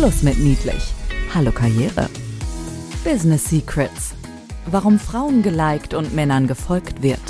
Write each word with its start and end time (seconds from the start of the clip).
Schluss 0.00 0.22
mit 0.22 0.38
niedlich. 0.38 0.94
Hallo 1.34 1.52
Karriere. 1.52 2.08
Business 3.04 3.50
Secrets. 3.50 4.14
Warum 4.64 4.98
Frauen 4.98 5.42
geliked 5.42 5.92
und 5.92 6.14
Männern 6.14 6.46
gefolgt 6.46 7.02
wird. 7.02 7.20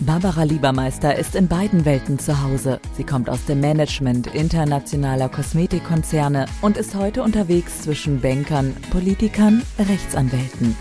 Barbara 0.00 0.44
Liebermeister 0.44 1.18
ist 1.18 1.34
in 1.34 1.48
beiden 1.48 1.84
Welten 1.84 2.18
zu 2.18 2.42
Hause. 2.42 2.80
Sie 2.94 3.04
kommt 3.04 3.28
aus 3.28 3.44
dem 3.44 3.60
Management 3.60 4.26
internationaler 4.28 5.28
Kosmetikkonzerne 5.28 6.46
und 6.62 6.78
ist 6.78 6.94
heute 6.94 7.22
unterwegs 7.22 7.82
zwischen 7.82 8.22
Bankern, 8.22 8.74
Politikern, 8.90 9.62
Rechtsanwälten. 9.78 10.74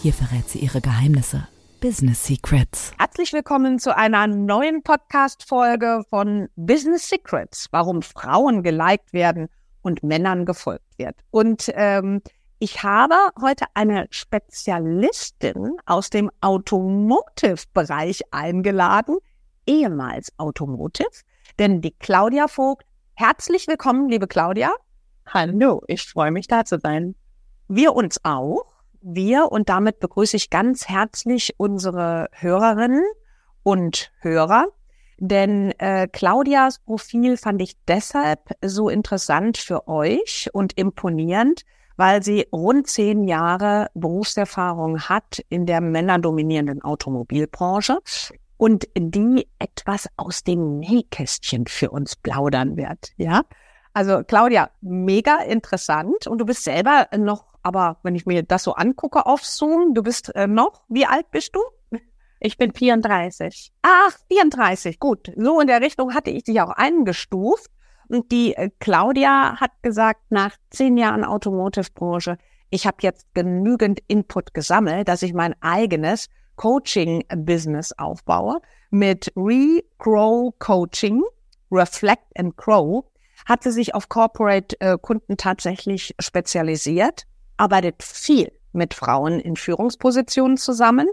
Hier 0.00 0.12
verrät 0.12 0.48
sie 0.48 0.60
ihre 0.60 0.80
Geheimnisse. 0.80 1.48
Business 1.80 2.24
Secrets. 2.24 2.92
Herzlich 3.00 3.32
willkommen 3.32 3.80
zu 3.80 3.96
einer 3.96 4.28
neuen 4.28 4.84
Podcast-Folge 4.84 6.04
von 6.08 6.48
Business 6.54 7.08
Secrets, 7.08 7.66
warum 7.72 8.02
Frauen 8.02 8.62
geliked 8.62 9.12
werden 9.12 9.48
und 9.82 10.02
Männern 10.02 10.46
gefolgt 10.46 10.98
wird. 10.98 11.16
Und 11.30 11.70
ähm, 11.74 12.22
ich 12.58 12.82
habe 12.84 13.16
heute 13.40 13.66
eine 13.74 14.06
Spezialistin 14.10 15.76
aus 15.84 16.10
dem 16.10 16.30
Automotive-Bereich 16.40 18.22
eingeladen, 18.30 19.18
ehemals 19.66 20.32
Automotive, 20.38 21.10
denn 21.58 21.80
die 21.80 21.90
Claudia 21.90 22.46
Vogt. 22.48 22.84
Herzlich 23.14 23.66
willkommen, 23.66 24.08
liebe 24.08 24.28
Claudia. 24.28 24.70
Hallo, 25.26 25.82
ich 25.88 26.04
freue 26.04 26.30
mich 26.30 26.46
da 26.46 26.64
zu 26.64 26.78
sein. 26.78 27.14
Wir 27.68 27.94
uns 27.94 28.20
auch. 28.22 28.64
Wir 29.00 29.50
und 29.50 29.68
damit 29.68 29.98
begrüße 29.98 30.36
ich 30.36 30.48
ganz 30.48 30.88
herzlich 30.88 31.54
unsere 31.58 32.28
Hörerinnen 32.32 33.02
und 33.64 34.12
Hörer. 34.20 34.68
Denn 35.24 35.70
äh, 35.78 36.08
Claudias 36.08 36.80
Profil 36.80 37.36
fand 37.36 37.62
ich 37.62 37.76
deshalb 37.86 38.40
so 38.60 38.88
interessant 38.88 39.56
für 39.56 39.86
euch 39.86 40.50
und 40.52 40.76
imponierend, 40.76 41.62
weil 41.96 42.24
sie 42.24 42.48
rund 42.52 42.88
zehn 42.88 43.28
Jahre 43.28 43.88
Berufserfahrung 43.94 45.02
hat 45.02 45.40
in 45.48 45.64
der 45.64 45.80
männerdominierenden 45.80 46.82
Automobilbranche 46.82 48.00
und 48.56 48.88
die 48.98 49.46
etwas 49.60 50.08
aus 50.16 50.42
dem 50.42 50.80
Nähkästchen 50.80 51.68
für 51.68 51.92
uns 51.92 52.16
plaudern 52.16 52.76
wird. 52.76 53.12
Ja, 53.16 53.42
also 53.94 54.24
Claudia, 54.24 54.70
mega 54.80 55.36
interessant 55.42 56.26
und 56.26 56.38
du 56.38 56.44
bist 56.44 56.64
selber 56.64 57.06
noch, 57.16 57.44
aber 57.62 57.98
wenn 58.02 58.16
ich 58.16 58.26
mir 58.26 58.42
das 58.42 58.64
so 58.64 58.74
angucke 58.74 59.24
auf 59.24 59.44
Zoom, 59.44 59.94
du 59.94 60.02
bist 60.02 60.34
äh, 60.34 60.48
noch, 60.48 60.82
wie 60.88 61.06
alt 61.06 61.30
bist 61.30 61.54
du? 61.54 61.60
Ich 62.44 62.58
bin 62.58 62.72
34. 62.72 63.70
Ach, 63.82 64.18
34, 64.28 64.98
gut. 64.98 65.30
So 65.36 65.60
in 65.60 65.68
der 65.68 65.80
Richtung 65.80 66.12
hatte 66.12 66.30
ich 66.30 66.42
dich 66.42 66.60
auch 66.60 66.70
eingestuft. 66.70 67.70
Und 68.08 68.32
die 68.32 68.56
äh, 68.56 68.70
Claudia 68.80 69.60
hat 69.60 69.70
gesagt, 69.82 70.22
nach 70.30 70.56
zehn 70.70 70.96
Jahren 70.96 71.24
Automotive-Branche, 71.24 72.38
ich 72.68 72.84
habe 72.84 72.96
jetzt 73.02 73.32
genügend 73.34 74.00
Input 74.08 74.54
gesammelt, 74.54 75.06
dass 75.06 75.22
ich 75.22 75.34
mein 75.34 75.54
eigenes 75.62 76.26
Coaching-Business 76.56 77.92
aufbaue 77.96 78.60
mit 78.90 79.32
Regrow 79.36 80.52
Coaching, 80.58 81.22
Reflect 81.70 82.26
and 82.36 82.56
Grow, 82.56 83.04
hat 83.46 83.62
sie 83.62 83.70
sich 83.70 83.94
auf 83.94 84.08
Corporate-Kunden 84.08 85.36
tatsächlich 85.36 86.12
spezialisiert, 86.18 87.22
arbeitet 87.56 88.02
viel 88.02 88.50
mit 88.72 88.94
Frauen 88.94 89.38
in 89.38 89.54
Führungspositionen 89.54 90.56
zusammen 90.56 91.06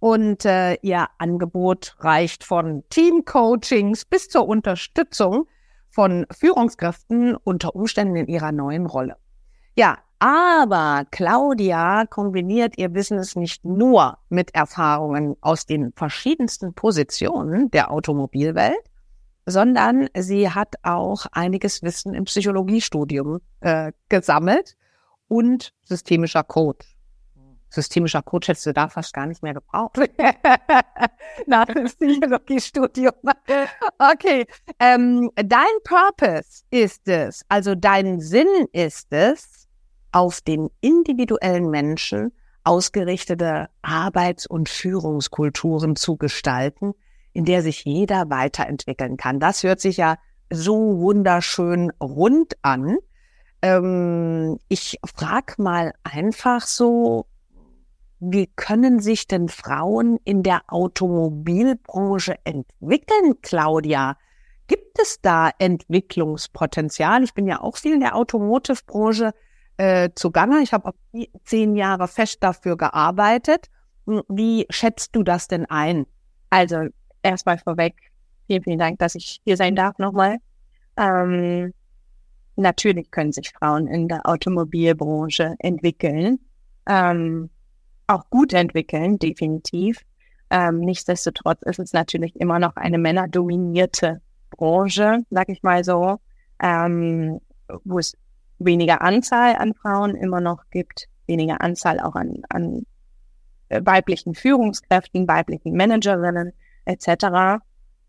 und 0.00 0.44
äh, 0.44 0.74
ihr 0.82 1.06
Angebot 1.18 1.96
reicht 2.00 2.44
von 2.44 2.84
Team-Coachings 2.90 4.04
bis 4.04 4.28
zur 4.28 4.46
Unterstützung 4.46 5.46
von 5.90 6.26
Führungskräften 6.30 7.36
unter 7.36 7.74
Umständen 7.74 8.16
in 8.16 8.26
ihrer 8.28 8.52
neuen 8.52 8.86
Rolle. 8.86 9.16
Ja, 9.74 9.98
aber 10.20 11.04
Claudia 11.10 12.04
kombiniert 12.06 12.76
ihr 12.76 12.88
Business 12.88 13.36
nicht 13.36 13.64
nur 13.64 14.18
mit 14.28 14.54
Erfahrungen 14.54 15.36
aus 15.40 15.66
den 15.66 15.92
verschiedensten 15.92 16.74
Positionen 16.74 17.70
der 17.70 17.90
Automobilwelt, 17.92 18.78
sondern 19.46 20.08
sie 20.16 20.50
hat 20.50 20.74
auch 20.82 21.26
einiges 21.32 21.82
Wissen 21.82 22.14
im 22.14 22.24
Psychologiestudium 22.24 23.40
äh, 23.60 23.92
gesammelt 24.08 24.76
und 25.28 25.72
systemischer 25.84 26.42
Coach 26.42 26.97
systemischer 27.70 28.22
Coach 28.22 28.48
hättest 28.48 28.66
du 28.66 28.72
da 28.72 28.88
fast 28.88 29.12
gar 29.12 29.26
nicht 29.26 29.42
mehr 29.42 29.54
gebraucht. 29.54 29.96
Nach 31.46 31.66
dem 31.66 31.84
Psychologie-Studium. 31.84 33.12
Okay. 33.98 34.46
Ähm, 34.78 35.30
dein 35.34 35.66
Purpose 35.84 36.62
ist 36.70 37.08
es, 37.08 37.44
also 37.48 37.74
dein 37.74 38.20
Sinn 38.20 38.46
ist 38.72 39.08
es, 39.10 39.66
auf 40.12 40.40
den 40.40 40.70
individuellen 40.80 41.70
Menschen 41.70 42.32
ausgerichtete 42.64 43.68
Arbeits- 43.82 44.46
und 44.46 44.68
Führungskulturen 44.68 45.96
zu 45.96 46.16
gestalten, 46.16 46.94
in 47.32 47.44
der 47.44 47.62
sich 47.62 47.84
jeder 47.84 48.30
weiterentwickeln 48.30 49.16
kann. 49.16 49.40
Das 49.40 49.62
hört 49.62 49.80
sich 49.80 49.96
ja 49.96 50.16
so 50.50 50.98
wunderschön 50.98 51.92
rund 52.02 52.54
an. 52.62 52.98
Ähm, 53.62 54.58
ich 54.68 54.98
frag 55.04 55.58
mal 55.58 55.92
einfach 56.04 56.62
so, 56.62 57.26
wie 58.20 58.46
können 58.56 59.00
sich 59.00 59.26
denn 59.26 59.48
Frauen 59.48 60.18
in 60.24 60.42
der 60.42 60.62
Automobilbranche 60.68 62.36
entwickeln, 62.44 63.34
Claudia? 63.42 64.16
Gibt 64.66 64.98
es 65.00 65.20
da 65.20 65.50
Entwicklungspotenzial? 65.58 67.22
Ich 67.22 67.34
bin 67.34 67.46
ja 67.46 67.60
auch 67.60 67.76
viel 67.76 67.94
in 67.94 68.00
der 68.00 68.16
Automotive-Branche 68.16 69.32
äh, 69.78 70.10
zugange. 70.14 70.60
Ich 70.62 70.72
habe 70.72 70.88
auch 70.88 70.94
zehn 71.44 71.76
Jahre 71.76 72.08
fest 72.08 72.38
dafür 72.42 72.76
gearbeitet. 72.76 73.70
Hm, 74.06 74.22
wie 74.28 74.66
schätzt 74.68 75.14
du 75.14 75.22
das 75.22 75.48
denn 75.48 75.66
ein? 75.66 76.06
Also 76.50 76.88
erstmal 77.22 77.58
vorweg, 77.58 77.94
vielen, 78.46 78.62
vielen 78.62 78.78
Dank, 78.78 78.98
dass 78.98 79.14
ich 79.14 79.40
hier 79.44 79.56
sein 79.56 79.76
darf 79.76 79.98
nochmal. 79.98 80.38
Ähm, 80.96 81.72
natürlich 82.56 83.10
können 83.10 83.32
sich 83.32 83.52
Frauen 83.52 83.86
in 83.86 84.08
der 84.08 84.26
Automobilbranche 84.26 85.54
entwickeln. 85.60 86.40
Ähm, 86.86 87.50
auch 88.08 88.28
gut 88.30 88.52
entwickeln, 88.52 89.18
definitiv. 89.18 90.00
Ähm, 90.50 90.80
nichtsdestotrotz 90.80 91.62
ist 91.62 91.78
es 91.78 91.92
natürlich 91.92 92.34
immer 92.36 92.58
noch 92.58 92.76
eine 92.76 92.98
männerdominierte 92.98 94.20
Branche, 94.50 95.24
sag 95.30 95.50
ich 95.50 95.62
mal 95.62 95.84
so, 95.84 96.18
ähm, 96.60 97.40
wo 97.84 97.98
es 97.98 98.16
weniger 98.58 99.02
Anzahl 99.02 99.56
an 99.56 99.74
Frauen 99.74 100.14
immer 100.16 100.40
noch 100.40 100.64
gibt, 100.70 101.06
weniger 101.26 101.60
Anzahl 101.60 102.00
auch 102.00 102.14
an, 102.14 102.42
an 102.48 102.86
äh, 103.68 103.82
weiblichen 103.84 104.34
Führungskräften, 104.34 105.28
weiblichen 105.28 105.76
Managerinnen 105.76 106.52
etc. 106.86 107.60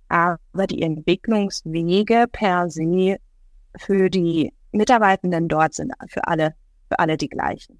Aber 0.08 0.68
die 0.70 0.82
Entwicklungswege 0.82 2.26
per 2.32 2.70
se 2.70 3.18
für 3.78 4.10
die 4.10 4.54
Mitarbeitenden 4.72 5.50
dort 5.50 5.74
sind 5.74 5.92
für 6.08 6.26
alle, 6.26 6.56
für 6.88 7.00
alle 7.00 7.18
die 7.18 7.30
gleichen. 7.30 7.80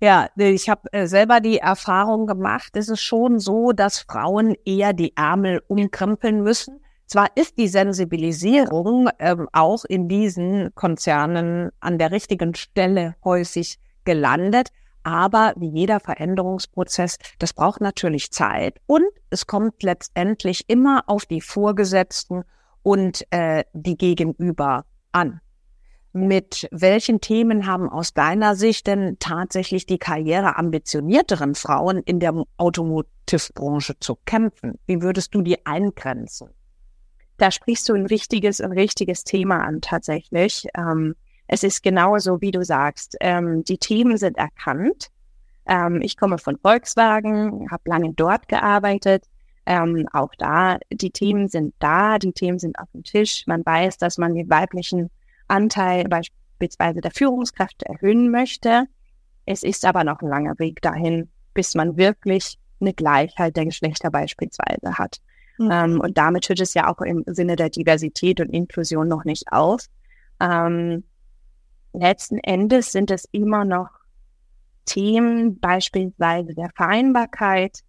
Ja, 0.00 0.28
ich 0.36 0.68
habe 0.68 0.92
äh, 0.92 1.06
selber 1.06 1.40
die 1.40 1.58
Erfahrung 1.58 2.26
gemacht, 2.26 2.76
es 2.76 2.88
ist 2.88 3.02
schon 3.02 3.40
so, 3.40 3.72
dass 3.72 3.98
Frauen 3.98 4.54
eher 4.64 4.92
die 4.92 5.16
Ärmel 5.16 5.60
umkrempeln 5.66 6.42
müssen. 6.42 6.80
Zwar 7.06 7.28
ist 7.34 7.58
die 7.58 7.66
Sensibilisierung 7.66 9.08
ähm, 9.18 9.48
auch 9.52 9.84
in 9.84 10.08
diesen 10.08 10.72
Konzernen 10.76 11.70
an 11.80 11.98
der 11.98 12.12
richtigen 12.12 12.54
Stelle 12.54 13.16
häufig 13.24 13.80
gelandet, 14.04 14.68
aber 15.02 15.54
wie 15.56 15.70
jeder 15.70 15.98
Veränderungsprozess, 15.98 17.18
das 17.40 17.52
braucht 17.52 17.80
natürlich 17.80 18.30
Zeit 18.30 18.78
und 18.86 19.06
es 19.30 19.46
kommt 19.46 19.82
letztendlich 19.82 20.68
immer 20.68 21.02
auf 21.06 21.24
die 21.26 21.40
Vorgesetzten 21.40 22.44
und 22.82 23.26
äh, 23.32 23.64
die 23.72 23.96
Gegenüber 23.96 24.84
an. 25.10 25.40
Mit 26.12 26.68
welchen 26.70 27.20
Themen 27.20 27.66
haben 27.66 27.88
aus 27.88 28.14
deiner 28.14 28.56
Sicht 28.56 28.86
denn 28.86 29.18
tatsächlich 29.18 29.86
die 29.86 29.98
karriereambitionierteren 29.98 31.54
Frauen 31.54 31.98
in 31.98 32.18
der 32.18 32.44
Automotive-Branche 32.56 33.98
zu 34.00 34.16
kämpfen? 34.24 34.78
Wie 34.86 35.02
würdest 35.02 35.34
du 35.34 35.42
die 35.42 35.66
eingrenzen? 35.66 36.48
Da 37.36 37.50
sprichst 37.50 37.88
du 37.88 37.94
ein 37.94 38.10
wichtiges, 38.10 38.60
ein 38.60 38.72
richtiges 38.72 39.22
Thema 39.22 39.64
an 39.64 39.80
tatsächlich. 39.80 40.66
Ähm, 40.76 41.14
es 41.46 41.62
ist 41.62 41.82
genauso, 41.82 42.40
wie 42.40 42.50
du 42.50 42.64
sagst. 42.64 43.16
Ähm, 43.20 43.64
die 43.64 43.78
Themen 43.78 44.16
sind 44.16 44.36
erkannt. 44.36 45.08
Ähm, 45.66 46.00
ich 46.02 46.16
komme 46.16 46.38
von 46.38 46.58
Volkswagen, 46.58 47.70
habe 47.70 47.82
lange 47.86 48.12
dort 48.14 48.48
gearbeitet. 48.48 49.24
Ähm, 49.66 50.08
auch 50.12 50.34
da, 50.38 50.78
die 50.90 51.10
Themen 51.10 51.48
sind 51.48 51.74
da, 51.78 52.18
die 52.18 52.32
Themen 52.32 52.58
sind 52.58 52.78
auf 52.78 52.90
dem 52.92 53.04
Tisch. 53.04 53.44
Man 53.46 53.64
weiß, 53.64 53.98
dass 53.98 54.18
man 54.18 54.34
die 54.34 54.48
weiblichen 54.48 55.10
Anteil 55.48 56.04
beispielsweise 56.04 57.00
der 57.00 57.10
Führungskräfte 57.10 57.86
erhöhen 57.86 58.30
möchte. 58.30 58.84
Es 59.46 59.62
ist 59.62 59.84
aber 59.84 60.04
noch 60.04 60.20
ein 60.20 60.28
langer 60.28 60.58
Weg 60.58 60.82
dahin, 60.82 61.30
bis 61.54 61.74
man 61.74 61.96
wirklich 61.96 62.58
eine 62.80 62.92
Gleichheit 62.92 63.56
der 63.56 63.64
Geschlechter 63.64 64.10
beispielsweise 64.10 64.98
hat. 64.98 65.18
Mhm. 65.58 65.70
Ähm, 65.70 66.00
und 66.00 66.18
damit 66.18 66.48
hört 66.48 66.60
es 66.60 66.74
ja 66.74 66.88
auch 66.88 67.00
im 67.00 67.24
Sinne 67.26 67.56
der 67.56 67.70
Diversität 67.70 68.40
und 68.40 68.50
Inklusion 68.50 69.08
noch 69.08 69.24
nicht 69.24 69.50
auf. 69.50 69.86
Ähm, 70.40 71.04
letzten 71.92 72.38
Endes 72.38 72.92
sind 72.92 73.10
es 73.10 73.24
immer 73.32 73.64
noch 73.64 73.88
Themen, 74.84 75.58
beispielsweise 75.58 76.54
der 76.54 76.70
Vereinbarkeit, 76.74 77.80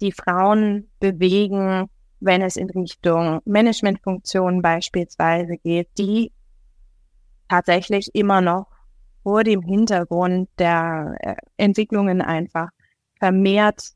die 0.00 0.12
Frauen 0.12 0.90
bewegen, 1.00 1.88
wenn 2.20 2.42
es 2.42 2.56
in 2.56 2.70
Richtung 2.70 3.40
Managementfunktionen 3.44 4.62
beispielsweise 4.62 5.56
geht, 5.56 5.88
die 5.98 6.32
tatsächlich 7.48 8.14
immer 8.14 8.40
noch 8.40 8.66
vor 9.22 9.44
dem 9.44 9.62
Hintergrund 9.62 10.48
der 10.58 11.16
äh, 11.20 11.34
Entwicklungen 11.56 12.20
einfach 12.20 12.68
vermehrt 13.18 13.92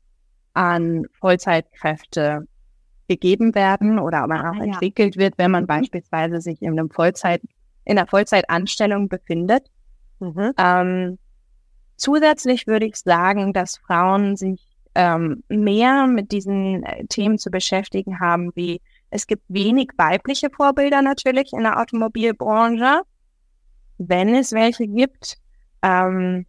an 0.53 1.05
Vollzeitkräfte 1.19 2.47
gegeben 3.07 3.55
werden 3.55 3.99
oder 3.99 4.25
man 4.27 4.41
auch 4.41 4.55
ah, 4.55 4.65
ja. 4.65 4.73
entwickelt 4.73 5.17
wird, 5.17 5.37
wenn 5.37 5.51
man 5.51 5.63
mhm. 5.63 5.67
beispielsweise 5.67 6.41
sich 6.41 6.61
in 6.61 6.79
einem 6.79 6.89
Vollzeit, 6.89 7.41
in 7.85 7.97
einer 7.97 8.07
Vollzeitanstellung 8.07 9.09
befindet. 9.09 9.67
Mhm. 10.19 10.53
Ähm, 10.57 11.17
zusätzlich 11.97 12.67
würde 12.67 12.85
ich 12.85 12.95
sagen, 12.95 13.53
dass 13.53 13.77
Frauen 13.77 14.35
sich 14.35 14.65
ähm, 14.95 15.43
mehr 15.49 16.07
mit 16.07 16.31
diesen 16.31 16.83
äh, 16.83 17.05
Themen 17.07 17.37
zu 17.37 17.51
beschäftigen 17.51 18.19
haben, 18.19 18.51
wie 18.55 18.81
es 19.11 19.27
gibt 19.27 19.43
wenig 19.47 19.89
weibliche 19.97 20.49
Vorbilder 20.49 21.01
natürlich 21.01 21.53
in 21.53 21.63
der 21.63 21.79
Automobilbranche. 21.79 23.01
Wenn 23.99 24.33
es 24.33 24.53
welche 24.53 24.87
gibt, 24.87 25.37
ähm, 25.83 26.45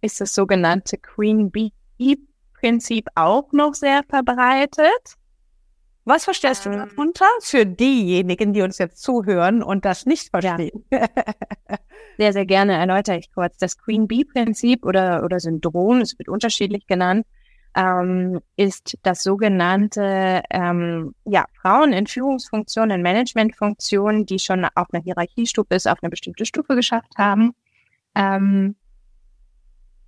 ist 0.00 0.20
das 0.20 0.34
sogenannte 0.34 0.96
Queen 0.98 1.50
Bee 1.50 1.72
Prinzip 2.60 3.08
auch 3.14 3.52
noch 3.52 3.74
sehr 3.74 4.02
verbreitet. 4.06 5.16
Was 6.04 6.24
verstehst 6.24 6.66
ähm, 6.66 6.72
du 6.72 6.78
darunter 6.78 7.26
für 7.40 7.64
diejenigen, 7.64 8.52
die 8.52 8.62
uns 8.62 8.78
jetzt 8.78 9.02
zuhören 9.02 9.62
und 9.62 9.84
das 9.84 10.06
nicht 10.06 10.28
verstehen? 10.28 10.84
Ja. 10.90 11.06
sehr, 12.18 12.32
sehr 12.32 12.46
gerne 12.46 12.74
erläutere 12.74 13.18
ich 13.18 13.32
kurz. 13.32 13.56
Das 13.56 13.78
Queen 13.78 14.06
Bee 14.06 14.24
Prinzip 14.24 14.84
oder, 14.84 15.24
oder 15.24 15.40
Syndrom, 15.40 16.00
es 16.00 16.18
wird 16.18 16.28
unterschiedlich 16.28 16.86
genannt, 16.86 17.26
ähm, 17.80 18.40
ist 18.56 18.98
das 19.02 19.22
sogenannte 19.22 20.42
ähm, 20.50 21.14
ja, 21.24 21.46
Frauen 21.60 21.92
in 21.94 22.06
Führungsfunktionen, 22.06 22.96
in 22.96 23.02
Managementfunktionen, 23.02 24.26
die 24.26 24.38
schon 24.38 24.66
auf 24.74 24.88
einer 24.92 25.02
Hierarchiestufe 25.02 25.74
ist, 25.74 25.88
auf 25.88 25.98
eine 26.02 26.10
bestimmte 26.10 26.44
Stufe 26.44 26.74
geschafft 26.74 27.16
haben, 27.16 27.54
ähm, 28.14 28.76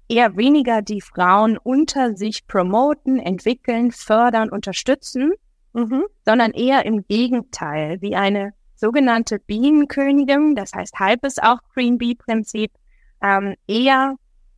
eher 0.09 0.37
weniger 0.37 0.83
die 0.83 1.01
Frauen 1.01 1.57
unter 1.57 2.15
sich 2.15 2.47
promoten, 2.47 3.19
entwickeln, 3.19 3.91
fördern, 3.91 4.51
unterstützen, 4.51 5.33
mhm. 5.73 6.05
sondern 6.27 6.51
eher 6.51 6.85
im 6.85 7.07
Gegenteil, 7.07 8.03
wie 8.03 8.17
eine 8.17 8.53
sogenannte 8.75 9.39
Bienenkönigin, 9.39 10.57
das 10.57 10.75
heißt 10.75 10.99
halb 10.99 11.25
ist 11.25 11.43
auch 11.43 11.61
Green 11.73 11.97
Bee 11.97 12.17
Prinzip, 12.17 12.73
ähm, 13.23 13.55
eher 13.67 14.17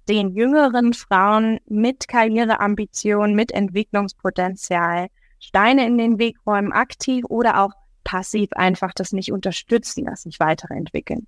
den 0.09 0.35
jüngeren 0.35 0.93
Frauen 0.93 1.59
mit 1.67 2.09
Karriereambitionen, 2.09 3.35
mit 3.35 3.53
Entwicklungspotenzial 3.53 5.09
Steine 5.39 5.87
in 5.87 5.99
den 5.99 6.19
Weg 6.19 6.39
räumen, 6.47 6.73
aktiv 6.73 7.25
oder 7.29 7.63
auch 7.63 7.73
passiv 8.03 8.51
einfach 8.55 8.93
das 8.95 9.13
nicht 9.13 9.33
unterstützen, 9.33 10.07
das 10.07 10.25
nicht 10.25 10.41
weiterentwickeln. 10.41 11.27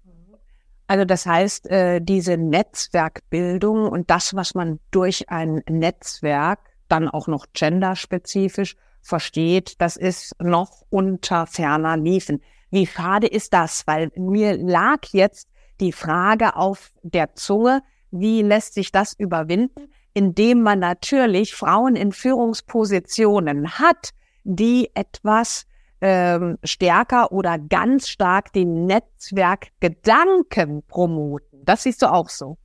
Also 0.87 1.05
das 1.05 1.27
heißt, 1.27 1.69
äh, 1.69 2.01
diese 2.01 2.37
Netzwerkbildung 2.37 3.89
und 3.89 4.11
das, 4.11 4.35
was 4.35 4.55
man 4.55 4.79
durch 4.91 5.29
ein 5.31 5.63
Netzwerk 5.69 6.61
dann 6.89 7.09
auch 7.09 7.27
noch 7.27 7.47
genderspezifisch 7.53 8.77
versteht, 9.03 9.75
das 9.81 9.97
ist 9.97 10.35
noch 10.41 10.83
unter 10.89 11.47
ferner 11.47 11.97
Liefen. 11.97 12.41
Wie 12.71 12.87
schade 12.87 13.27
ist 13.27 13.53
das? 13.53 13.87
Weil 13.87 14.11
mir 14.17 14.57
lag 14.57 15.01
jetzt 15.13 15.49
die 15.81 15.93
Frage 15.93 16.57
auf 16.57 16.93
der 17.03 17.35
Zunge, 17.35 17.83
wie 18.11 18.43
lässt 18.43 18.75
sich 18.75 18.93
das 18.93 19.13
überwinden? 19.13 19.93
Indem 20.15 20.63
man 20.63 20.79
natürlich 20.79 21.55
Frauen 21.55 21.97
in 21.97 22.13
Führungspositionen 22.13 23.79
hat, 23.79 24.11
die 24.45 24.91
etwas 24.95 25.67
ähm, 26.01 26.59
stärker 26.63 27.33
oder 27.33 27.59
ganz 27.59 28.09
stark 28.09 28.53
den 28.53 28.87
Netzwerkgedanken 28.87 30.83
promoten. 30.87 31.65
Das 31.65 31.83
siehst 31.83 32.03
du 32.03 32.13
auch 32.13 32.29
so. 32.29 32.59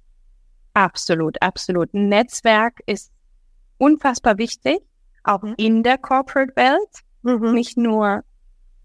Absolut, 0.74 1.42
absolut. 1.42 1.94
Netzwerk 1.94 2.80
ist 2.86 3.12
unfassbar 3.78 4.38
wichtig, 4.38 4.80
auch 5.24 5.42
mhm. 5.42 5.56
in 5.58 5.84
der 5.84 5.98
Corporate 5.98 6.56
Welt. 6.56 7.04
Mhm. 7.24 7.54
Nicht 7.54 7.78
nur, 7.78 8.24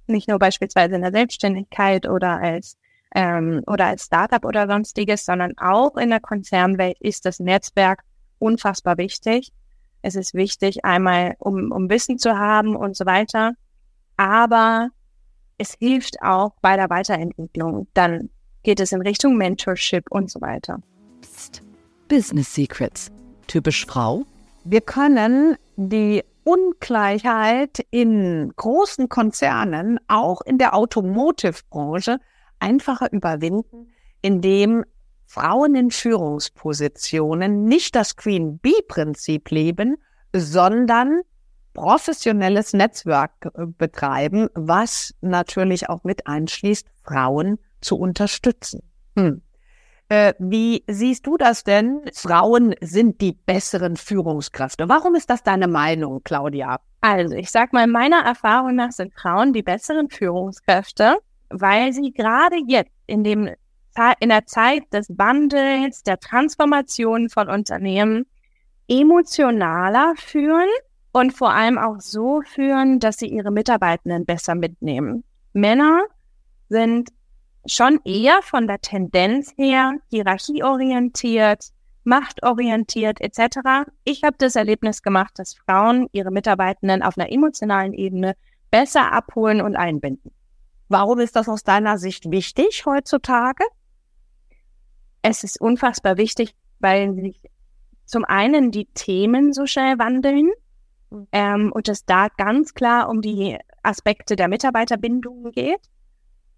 nicht 0.06 0.28
nur 0.28 0.38
beispielsweise 0.38 0.94
in 0.94 1.02
der 1.02 1.12
Selbstständigkeit 1.12 2.08
oder 2.08 2.40
als 2.40 2.76
ähm, 3.16 3.62
oder 3.66 3.86
als 3.86 4.04
Startup 4.04 4.44
oder 4.44 4.68
sonstiges, 4.68 5.24
sondern 5.24 5.56
auch 5.56 5.96
in 5.96 6.10
der 6.10 6.20
Konzernwelt 6.20 6.98
ist 7.00 7.24
das 7.24 7.40
Netzwerk 7.40 8.02
unfassbar 8.38 8.98
wichtig. 8.98 9.52
Es 10.02 10.16
ist 10.16 10.34
wichtig, 10.34 10.84
einmal 10.84 11.34
um, 11.38 11.72
um 11.72 11.88
Wissen 11.88 12.18
zu 12.18 12.38
haben 12.38 12.76
und 12.76 12.94
so 12.94 13.06
weiter, 13.06 13.54
aber 14.18 14.90
es 15.56 15.74
hilft 15.78 16.20
auch 16.20 16.52
bei 16.60 16.76
der 16.76 16.90
Weiterentwicklung. 16.90 17.88
Dann 17.94 18.28
geht 18.62 18.80
es 18.80 18.92
in 18.92 19.00
Richtung 19.00 19.38
Mentorship 19.38 20.04
und 20.10 20.30
so 20.30 20.42
weiter. 20.42 20.80
Psst. 21.22 21.62
Business 22.08 22.54
Secrets. 22.54 23.10
Typisch 23.46 23.86
Frau? 23.86 24.26
Wir 24.64 24.82
können 24.82 25.56
die 25.76 26.22
Ungleichheit 26.44 27.84
in 27.90 28.52
großen 28.56 29.08
Konzernen, 29.08 29.98
auch 30.06 30.42
in 30.42 30.58
der 30.58 30.74
Automotive-Branche, 30.74 32.18
einfacher 32.58 33.12
überwinden, 33.12 33.88
indem 34.22 34.84
Frauen 35.26 35.74
in 35.74 35.90
Führungspositionen 35.90 37.64
nicht 37.64 37.94
das 37.96 38.16
Queen 38.16 38.58
Bee-Prinzip 38.58 39.50
leben, 39.50 39.96
sondern 40.32 41.20
professionelles 41.74 42.72
Netzwerk 42.72 43.50
äh, 43.54 43.66
betreiben, 43.66 44.48
was 44.54 45.14
natürlich 45.20 45.88
auch 45.88 46.04
mit 46.04 46.26
einschließt, 46.26 46.86
Frauen 47.02 47.58
zu 47.80 47.98
unterstützen. 47.98 48.82
Hm. 49.16 49.42
Äh, 50.08 50.34
wie 50.38 50.84
siehst 50.86 51.26
du 51.26 51.36
das 51.36 51.64
denn? 51.64 52.02
Frauen 52.14 52.74
sind 52.80 53.20
die 53.20 53.32
besseren 53.32 53.96
Führungskräfte. 53.96 54.88
Warum 54.88 55.16
ist 55.16 55.28
das 55.28 55.42
deine 55.42 55.66
Meinung, 55.66 56.22
Claudia? 56.22 56.80
Also, 57.00 57.34
ich 57.34 57.50
sag 57.50 57.72
mal, 57.72 57.86
meiner 57.86 58.24
Erfahrung 58.24 58.76
nach 58.76 58.92
sind 58.92 59.12
Frauen 59.14 59.52
die 59.52 59.62
besseren 59.62 60.08
Führungskräfte, 60.08 61.18
weil 61.50 61.92
sie 61.92 62.12
gerade 62.12 62.56
jetzt 62.66 62.92
in 63.06 63.24
dem 63.24 63.50
in 64.20 64.28
der 64.28 64.44
Zeit 64.46 64.82
des 64.92 65.08
Wandels, 65.16 66.02
der 66.02 66.20
Transformation 66.20 67.30
von 67.30 67.48
Unternehmen 67.48 68.26
emotionaler 68.88 70.12
führen 70.16 70.68
und 71.12 71.32
vor 71.32 71.50
allem 71.50 71.78
auch 71.78 71.98
so 71.98 72.42
führen, 72.42 73.00
dass 73.00 73.16
sie 73.16 73.28
ihre 73.28 73.50
Mitarbeitenden 73.50 74.26
besser 74.26 74.54
mitnehmen. 74.54 75.24
Männer 75.54 76.02
sind 76.68 77.08
schon 77.66 78.00
eher 78.04 78.42
von 78.42 78.66
der 78.66 78.80
Tendenz 78.80 79.52
her 79.56 79.94
hierarchieorientiert, 80.10 81.70
machtorientiert 82.04 83.20
etc. 83.20 83.88
Ich 84.04 84.22
habe 84.22 84.36
das 84.38 84.56
Erlebnis 84.56 85.02
gemacht, 85.02 85.38
dass 85.38 85.54
Frauen 85.54 86.08
ihre 86.12 86.30
Mitarbeitenden 86.30 87.02
auf 87.02 87.16
einer 87.16 87.32
emotionalen 87.32 87.94
Ebene 87.94 88.36
besser 88.70 89.12
abholen 89.12 89.60
und 89.60 89.74
einbinden. 89.74 90.30
Warum 90.88 91.18
ist 91.20 91.36
das 91.36 91.48
aus 91.48 91.64
deiner 91.64 91.98
Sicht 91.98 92.30
wichtig 92.30 92.84
heutzutage? 92.86 93.64
Es 95.22 95.42
ist 95.42 95.60
unfassbar 95.60 96.16
wichtig, 96.16 96.54
weil 96.78 97.14
sich 97.14 97.40
zum 98.04 98.24
einen 98.24 98.70
die 98.70 98.86
Themen 98.86 99.52
so 99.52 99.66
schnell 99.66 99.98
wandeln 99.98 100.50
mhm. 101.10 101.26
ähm, 101.32 101.72
und 101.72 101.88
es 101.88 102.04
da 102.04 102.28
ganz 102.28 102.74
klar 102.74 103.08
um 103.08 103.20
die 103.20 103.58
Aspekte 103.82 104.36
der 104.36 104.48
Mitarbeiterbindung 104.48 105.50
geht. 105.50 105.80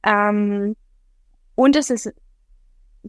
Ähm, 0.02 0.76
und 1.54 1.76
es 1.76 1.90
ist 1.90 2.12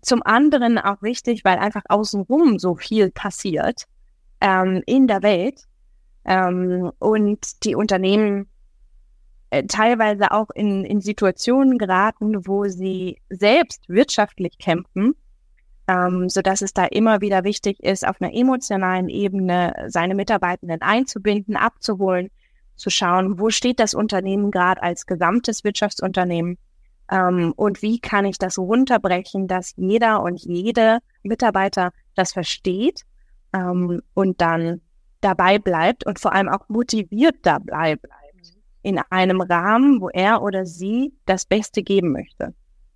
zum 0.01 0.23
anderen 0.23 0.77
auch 0.77 1.01
wichtig, 1.01 1.43
weil 1.43 1.57
einfach 1.57 1.83
außenrum 1.89 2.59
so 2.59 2.75
viel 2.75 3.11
passiert 3.11 3.83
ähm, 4.39 4.81
in 4.85 5.07
der 5.07 5.21
Welt 5.21 5.65
ähm, 6.25 6.91
und 6.99 7.65
die 7.65 7.75
Unternehmen 7.75 8.49
äh, 9.51 9.63
teilweise 9.63 10.31
auch 10.31 10.49
in, 10.53 10.85
in 10.85 11.01
Situationen 11.01 11.77
geraten, 11.77 12.47
wo 12.47 12.65
sie 12.65 13.19
selbst 13.29 13.89
wirtschaftlich 13.89 14.57
kämpfen, 14.59 15.15
ähm, 15.87 16.29
so 16.29 16.41
dass 16.41 16.61
es 16.61 16.73
da 16.73 16.85
immer 16.85 17.21
wieder 17.21 17.43
wichtig 17.43 17.79
ist, 17.81 18.07
auf 18.07 18.21
einer 18.21 18.33
emotionalen 18.33 19.09
Ebene 19.09 19.73
seine 19.87 20.13
Mitarbeitenden 20.13 20.81
einzubinden, 20.81 21.55
abzuholen, 21.55 22.29
zu 22.75 22.89
schauen, 22.89 23.39
wo 23.39 23.49
steht 23.49 23.79
das 23.79 23.93
Unternehmen 23.93 24.51
gerade 24.51 24.83
als 24.83 25.05
gesamtes 25.05 25.63
Wirtschaftsunternehmen 25.63 26.57
ähm, 27.11 27.53
und 27.55 27.81
wie 27.81 27.99
kann 27.99 28.25
ich 28.25 28.37
das 28.37 28.57
runterbrechen, 28.57 29.47
dass 29.47 29.73
jeder 29.75 30.21
und 30.21 30.39
jede 30.41 30.99
Mitarbeiter 31.23 31.91
das 32.15 32.33
versteht 32.33 33.01
ähm, 33.53 34.01
und 34.13 34.41
dann 34.41 34.81
dabei 35.21 35.59
bleibt 35.59 36.05
und 36.05 36.19
vor 36.19 36.33
allem 36.33 36.47
auch 36.49 36.69
motiviert 36.69 37.35
dabei 37.41 37.95
bleibt 37.95 38.18
in 38.81 38.99
einem 39.09 39.41
Rahmen, 39.41 40.01
wo 40.01 40.09
er 40.09 40.41
oder 40.41 40.65
sie 40.65 41.13
das 41.25 41.45
Beste 41.45 41.83
geben 41.83 42.11
möchte. 42.11 42.53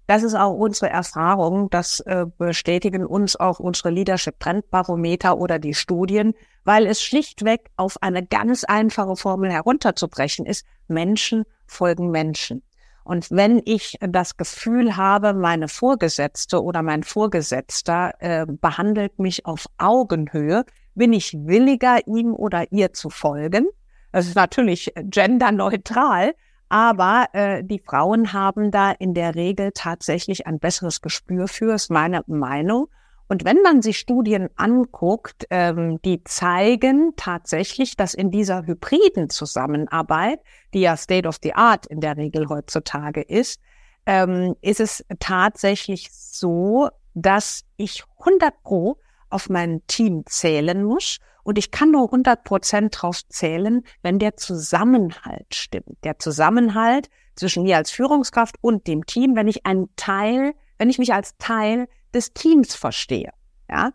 Das 0.08 0.24
ist 0.24 0.36
auch 0.36 0.54
unsere 0.54 0.90
Erfahrung. 0.90 1.70
Das 1.70 2.02
äh, 2.02 2.26
bestätigen 2.38 3.06
uns 3.06 3.38
auch 3.38 3.60
unsere 3.60 3.90
Leadership 3.90 4.40
Trendbarometer 4.40 5.38
oder 5.38 5.60
die 5.60 5.74
Studien, 5.74 6.34
weil 6.66 6.86
es 6.86 7.02
schlichtweg 7.02 7.70
auf 7.78 8.02
eine 8.02 8.26
ganz 8.26 8.64
einfache 8.66 9.16
Formel 9.16 9.52
herunterzubrechen 9.52 10.46
ist. 10.46 10.66
Menschen 10.88 11.46
folgen 11.68 12.12
Menschen. 12.12 12.64
Und 13.06 13.32
wenn 13.32 13.62
ich 13.66 13.98
das 14.02 14.38
Gefühl 14.38 14.96
habe, 14.96 15.34
meine 15.34 15.68
Vorgesetzte 15.68 16.64
oder 16.64 16.82
mein 16.82 17.04
Vorgesetzter 17.04 18.14
äh, 18.20 18.46
behandelt 18.46 19.20
mich 19.20 19.46
auf 19.46 19.66
Augenhöhe, 19.78 20.66
bin 20.96 21.12
ich 21.12 21.34
williger, 21.34 22.06
ihm 22.08 22.34
oder 22.34 22.72
ihr 22.72 22.94
zu 22.94 23.10
folgen. 23.10 23.68
Das 24.14 24.28
ist 24.28 24.36
natürlich 24.36 24.94
genderneutral, 24.96 26.36
aber 26.70 27.28
äh, 27.34 27.64
die 27.64 27.80
Frauen 27.80 28.32
haben 28.32 28.70
da 28.70 28.92
in 28.92 29.16
der 29.16 29.34
Regel 29.34 29.72
tatsächlich 29.74 30.46
ein 30.46 30.60
besseres 30.60 31.02
Gespür 31.02 31.48
für, 31.48 31.74
ist 31.74 31.90
meine 31.90 32.22
Meinung. 32.28 32.88
Und 33.28 33.44
wenn 33.44 33.64
man 33.64 33.82
sich 33.82 33.98
Studien 33.98 34.50
anguckt, 34.56 35.48
ähm, 35.50 36.00
die 36.04 36.24
zeigen 36.26 37.14
tatsächlich, 37.16 37.96
dass 37.96 38.14
in 38.14 38.30
dieser 38.30 38.68
hybriden 38.68 39.32
Zusammenarbeit, 39.32 40.40
die 40.76 40.82
ja 40.82 40.96
State 40.96 41.28
of 41.28 41.40
the 41.42 41.56
Art 41.56 41.88
in 41.88 42.00
der 42.00 42.16
Regel 42.16 42.50
heutzutage 42.50 43.22
ist, 43.22 43.60
ähm, 44.06 44.56
ist 44.62 44.80
es 44.80 45.04
tatsächlich 45.20 46.10
so, 46.12 46.90
dass 47.16 47.64
ich 47.78 48.04
100 48.20 48.62
pro 48.62 49.00
auf 49.32 49.50
mein 49.50 49.82
Team 49.88 50.24
zählen 50.28 50.84
muss 50.84 51.18
und 51.44 51.58
ich 51.58 51.72
kann 51.72 51.92
nur 51.92 52.06
100 52.06 52.44
Prozent 52.44 53.02
drauf 53.02 53.22
zählen, 53.28 53.84
wenn 54.02 54.20
der 54.20 54.38
Zusammenhalt 54.38 55.54
stimmt. 55.54 55.98
Der 56.04 56.20
Zusammenhalt 56.20 57.10
zwischen 57.36 57.64
mir 57.64 57.78
als 57.78 57.92
Führungskraft 57.92 58.56
und 58.62 58.88
dem 58.88 59.06
Team, 59.06 59.36
wenn 59.36 59.48
ich 59.48 59.66
ein 59.66 59.88
Teil, 59.96 60.54
wenn 60.78 60.90
ich 60.90 61.00
mich 61.00 61.14
als 61.14 61.38
Teil 61.38 61.88
des 62.14 62.34
Teams 62.34 62.76
verstehe. 62.76 63.32
Ja, 63.70 63.92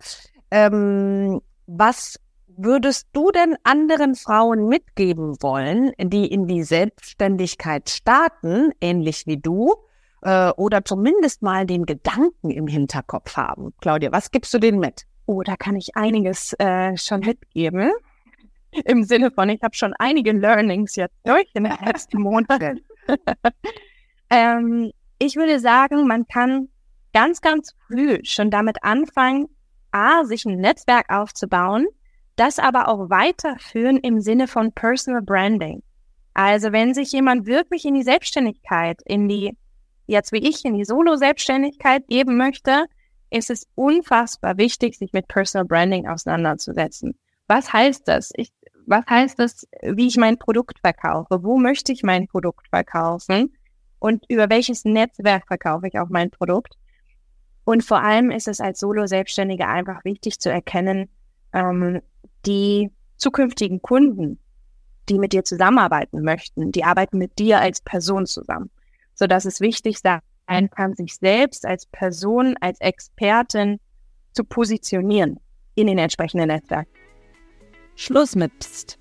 ähm, 0.50 1.40
was 1.66 2.18
würdest 2.58 3.08
du 3.12 3.30
denn 3.30 3.56
anderen 3.62 4.14
Frauen 4.14 4.68
mitgeben 4.68 5.36
wollen, 5.40 5.92
die 5.98 6.26
in 6.26 6.46
die 6.46 6.64
Selbstständigkeit 6.64 7.88
starten, 7.88 8.72
ähnlich 8.80 9.26
wie 9.26 9.36
du, 9.36 9.74
äh, 10.22 10.50
oder 10.50 10.84
zumindest 10.84 11.42
mal 11.42 11.66
den 11.66 11.86
Gedanken 11.86 12.50
im 12.50 12.66
Hinterkopf 12.66 13.36
haben? 13.36 13.72
Claudia, 13.80 14.10
was 14.10 14.30
gibst 14.30 14.52
du 14.52 14.58
denen 14.58 14.80
mit? 14.80 15.07
Oh, 15.28 15.42
da 15.42 15.56
kann 15.56 15.76
ich 15.76 15.94
einiges 15.94 16.54
äh, 16.54 16.96
schon 16.96 17.20
mitgeben. 17.20 17.92
Im 18.86 19.02
Sinne 19.02 19.30
von, 19.30 19.50
ich 19.50 19.60
habe 19.62 19.74
schon 19.74 19.92
einige 19.98 20.32
Learnings 20.32 20.96
jetzt 20.96 21.18
durch 21.22 21.44
in 21.52 21.64
den 21.64 21.76
letzten 21.84 22.22
Monaten. 22.22 22.80
ähm, 24.30 24.90
ich 25.18 25.36
würde 25.36 25.60
sagen, 25.60 26.06
man 26.06 26.26
kann 26.28 26.70
ganz, 27.12 27.42
ganz 27.42 27.74
früh 27.86 28.20
schon 28.22 28.50
damit 28.50 28.82
anfangen, 28.82 29.48
A, 29.90 30.24
sich 30.24 30.46
ein 30.46 30.60
Netzwerk 30.60 31.10
aufzubauen, 31.10 31.86
das 32.36 32.58
aber 32.58 32.88
auch 32.88 33.10
weiterführen 33.10 33.98
im 33.98 34.22
Sinne 34.22 34.48
von 34.48 34.72
Personal 34.72 35.20
Branding. 35.20 35.82
Also 36.32 36.72
wenn 36.72 36.94
sich 36.94 37.12
jemand 37.12 37.44
wirklich 37.44 37.84
in 37.84 37.92
die 37.92 38.02
Selbstständigkeit, 38.02 39.02
in 39.04 39.28
die, 39.28 39.54
jetzt 40.06 40.32
wie 40.32 40.48
ich, 40.48 40.64
in 40.64 40.72
die 40.72 40.86
Solo-Selbstständigkeit 40.86 42.08
geben 42.08 42.38
möchte, 42.38 42.86
ist 43.30 43.50
es 43.50 43.66
unfassbar 43.74 44.56
wichtig, 44.58 44.96
sich 44.96 45.12
mit 45.12 45.28
Personal 45.28 45.66
Branding 45.66 46.06
auseinanderzusetzen. 46.06 47.18
Was 47.46 47.72
heißt 47.72 48.06
das? 48.06 48.30
Ich, 48.34 48.52
was 48.86 49.04
heißt 49.08 49.38
das, 49.38 49.66
wie 49.82 50.06
ich 50.06 50.16
mein 50.16 50.38
Produkt 50.38 50.78
verkaufe? 50.80 51.42
Wo 51.42 51.58
möchte 51.58 51.92
ich 51.92 52.02
mein 52.02 52.26
Produkt 52.26 52.68
verkaufen? 52.68 53.54
Und 53.98 54.24
über 54.28 54.48
welches 54.48 54.84
Netzwerk 54.84 55.46
verkaufe 55.46 55.88
ich 55.88 55.98
auch 55.98 56.08
mein 56.08 56.30
Produkt? 56.30 56.74
Und 57.64 57.84
vor 57.84 58.02
allem 58.02 58.30
ist 58.30 58.48
es 58.48 58.60
als 58.60 58.80
Solo-Selbstständige 58.80 59.66
einfach 59.66 60.04
wichtig 60.04 60.40
zu 60.40 60.50
erkennen, 60.50 61.10
ähm, 61.52 62.00
die 62.46 62.90
zukünftigen 63.16 63.82
Kunden, 63.82 64.38
die 65.08 65.18
mit 65.18 65.32
dir 65.32 65.44
zusammenarbeiten 65.44 66.22
möchten, 66.22 66.72
die 66.72 66.84
arbeiten 66.84 67.18
mit 67.18 67.38
dir 67.38 67.60
als 67.60 67.80
Person 67.80 68.26
zusammen. 68.26 68.70
So 69.14 69.26
dass 69.26 69.44
es 69.44 69.60
wichtig 69.60 69.98
sein 69.98 70.20
sein 70.48 70.70
kann, 70.70 70.94
sich 70.94 71.14
selbst 71.16 71.64
als 71.64 71.86
Person, 71.86 72.56
als 72.60 72.80
Expertin 72.80 73.78
zu 74.32 74.44
positionieren 74.44 75.38
in 75.74 75.86
den 75.86 75.98
entsprechenden 75.98 76.48
Netzwerken. 76.48 76.90
Schluss 77.94 78.34
mit 78.34 78.56
Psst. 78.58 78.98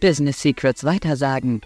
Business 0.00 0.40
Secrets 0.40 0.84
weitersagen. 0.84 1.60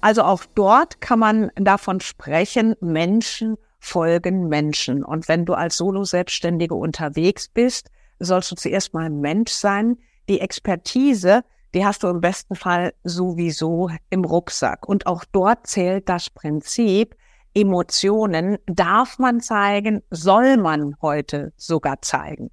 Also 0.00 0.22
auch 0.22 0.44
dort 0.54 1.00
kann 1.00 1.18
man 1.18 1.50
davon 1.56 2.00
sprechen, 2.00 2.74
Menschen 2.80 3.56
folgen 3.84 4.48
Menschen. 4.48 5.04
Und 5.04 5.28
wenn 5.28 5.44
du 5.44 5.52
als 5.52 5.76
Solo-Selbstständige 5.76 6.74
unterwegs 6.74 7.48
bist, 7.48 7.90
sollst 8.18 8.50
du 8.50 8.54
zuerst 8.56 8.94
mal 8.94 9.10
Mensch 9.10 9.52
sein. 9.52 9.98
Die 10.28 10.40
Expertise 10.40 11.42
die 11.74 11.84
hast 11.84 12.02
du 12.02 12.08
im 12.08 12.20
besten 12.20 12.54
Fall 12.54 12.94
sowieso 13.02 13.90
im 14.10 14.24
Rucksack. 14.24 14.88
Und 14.88 15.06
auch 15.06 15.24
dort 15.24 15.66
zählt 15.66 16.08
das 16.08 16.30
Prinzip, 16.30 17.16
Emotionen 17.54 18.58
darf 18.66 19.18
man 19.18 19.40
zeigen, 19.40 20.02
soll 20.10 20.56
man 20.56 20.96
heute 21.00 21.52
sogar 21.56 22.02
zeigen. 22.02 22.50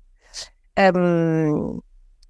Ähm, 0.75 1.81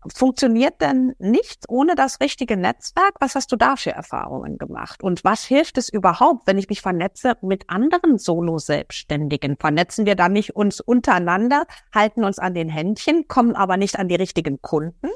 funktioniert 0.07 0.81
denn 0.81 1.13
nichts 1.19 1.67
ohne 1.67 1.95
das 1.95 2.19
richtige 2.21 2.57
Netzwerk? 2.57 3.13
Was 3.19 3.35
hast 3.35 3.51
du 3.51 3.55
da 3.55 3.75
für 3.75 3.91
Erfahrungen 3.91 4.57
gemacht? 4.57 5.03
Und 5.03 5.23
was 5.23 5.43
hilft 5.43 5.77
es 5.77 5.89
überhaupt, 5.89 6.47
wenn 6.47 6.57
ich 6.57 6.69
mich 6.69 6.81
vernetze 6.81 7.35
mit 7.41 7.69
anderen 7.69 8.17
Solo-Selbstständigen? 8.17 9.57
Vernetzen 9.57 10.05
wir 10.05 10.15
da 10.15 10.29
nicht 10.29 10.55
uns 10.55 10.79
untereinander, 10.79 11.65
halten 11.93 12.23
uns 12.23 12.39
an 12.39 12.53
den 12.53 12.69
Händchen, 12.69 13.27
kommen 13.27 13.55
aber 13.55 13.77
nicht 13.77 13.99
an 13.99 14.07
die 14.07 14.15
richtigen 14.15 14.61
Kunden? 14.61 15.09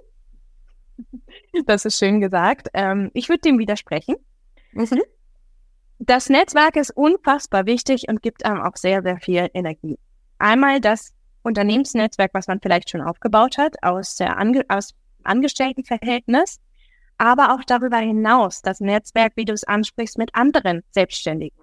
Das 1.66 1.86
ist 1.86 1.98
schön 1.98 2.20
gesagt. 2.20 2.68
Ähm, 2.74 3.12
ich 3.14 3.30
würde 3.30 3.42
dem 3.42 3.60
widersprechen. 3.60 4.16
Mhm. 4.74 5.02
Das 6.00 6.30
Netzwerk 6.30 6.76
ist 6.76 6.92
unfassbar 6.92 7.66
wichtig 7.66 8.10
und 8.10 8.22
gibt 8.22 8.46
einem 8.46 8.62
auch 8.62 8.76
sehr, 8.76 9.02
sehr 9.02 9.18
viel 9.20 9.50
Energie. 9.54 9.98
Einmal 10.38 10.82
das 10.82 11.14
Unternehmensnetzwerk, 11.44 12.32
was 12.34 12.48
man 12.48 12.60
vielleicht 12.60 12.90
schon 12.90 13.02
aufgebaut 13.02 13.58
hat 13.58 13.82
aus 13.84 14.16
der 14.16 14.38
Ange 14.38 14.66
aus 14.68 14.94
Angestelltenverhältnis, 15.24 16.60
aber 17.18 17.54
auch 17.54 17.64
darüber 17.66 17.98
hinaus 17.98 18.62
das 18.62 18.80
Netzwerk, 18.80 19.34
wie 19.36 19.46
du 19.46 19.54
es 19.54 19.64
ansprichst, 19.64 20.18
mit 20.18 20.36
anderen 20.36 20.84
Selbstständigen. 20.92 21.58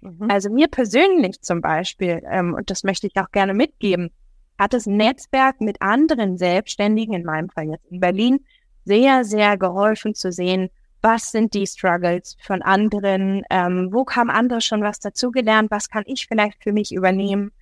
Mhm. 0.00 0.30
Also 0.30 0.50
mir 0.50 0.68
persönlich 0.68 1.40
zum 1.42 1.60
Beispiel, 1.60 2.22
ähm, 2.30 2.54
und 2.54 2.70
das 2.70 2.84
möchte 2.84 3.06
ich 3.06 3.16
auch 3.16 3.30
gerne 3.30 3.54
mitgeben, 3.54 4.10
hat 4.58 4.72
das 4.72 4.86
Netzwerk 4.86 5.60
mit 5.60 5.82
anderen 5.82 6.38
Selbstständigen, 6.38 7.14
in 7.14 7.24
meinem 7.24 7.50
Fall 7.50 7.70
jetzt 7.70 7.86
in 7.90 8.00
Berlin, 8.00 8.44
sehr, 8.84 9.24
sehr 9.24 9.56
geholfen 9.56 10.14
zu 10.14 10.32
sehen, 10.32 10.70
was 11.02 11.30
sind 11.30 11.52
die 11.52 11.66
Struggles 11.66 12.36
von 12.40 12.62
anderen, 12.62 13.42
ähm, 13.50 13.90
wo 13.92 14.06
haben 14.06 14.30
andere 14.30 14.60
schon 14.60 14.82
was 14.82 15.00
dazugelernt, 15.00 15.70
was 15.70 15.90
kann 15.90 16.04
ich 16.06 16.26
vielleicht 16.26 16.62
für 16.62 16.72
mich 16.72 16.92
übernehmen 16.92 17.52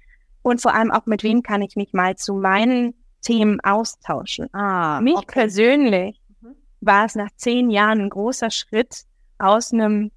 und 0.42 0.60
vor 0.60 0.74
allem 0.74 0.90
auch 0.90 1.06
mit 1.06 1.22
wem 1.22 1.42
kann 1.42 1.62
ich 1.62 1.76
mich 1.76 1.92
mal 1.92 2.16
zu 2.16 2.34
meinen 2.34 2.94
Themen 3.20 3.60
austauschen. 3.60 4.52
Ah, 4.52 5.00
mich 5.00 5.16
okay. 5.16 5.26
persönlich 5.28 6.20
mhm. 6.40 6.54
war 6.80 7.06
es 7.06 7.14
nach 7.14 7.30
zehn 7.36 7.70
Jahren 7.70 8.02
ein 8.02 8.10
großer 8.10 8.50
Schritt 8.50 9.04
aus 9.38 9.72
einem 9.72 10.10